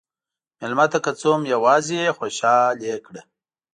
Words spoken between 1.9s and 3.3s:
دی، خوشحال کړه.